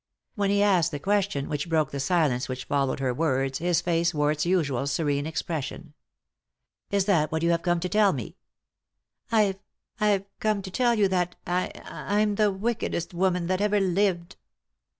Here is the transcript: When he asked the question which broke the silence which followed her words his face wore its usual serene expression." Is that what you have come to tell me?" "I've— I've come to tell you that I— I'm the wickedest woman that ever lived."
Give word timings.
When 0.33 0.49
he 0.49 0.63
asked 0.63 0.89
the 0.89 0.97
question 0.97 1.47
which 1.47 1.69
broke 1.69 1.91
the 1.91 1.99
silence 1.99 2.49
which 2.49 2.65
followed 2.65 2.99
her 2.99 3.13
words 3.13 3.59
his 3.59 3.81
face 3.81 4.15
wore 4.15 4.31
its 4.31 4.47
usual 4.47 4.87
serene 4.87 5.27
expression." 5.27 5.93
Is 6.89 7.05
that 7.05 7.31
what 7.31 7.43
you 7.43 7.51
have 7.51 7.61
come 7.61 7.79
to 7.81 7.87
tell 7.87 8.11
me?" 8.11 8.35
"I've— 9.31 9.59
I've 10.01 10.25
come 10.39 10.63
to 10.63 10.71
tell 10.71 10.95
you 10.95 11.07
that 11.09 11.35
I— 11.45 11.69
I'm 11.85 12.33
the 12.33 12.51
wickedest 12.51 13.13
woman 13.13 13.45
that 13.45 13.61
ever 13.61 13.79
lived." 13.79 14.37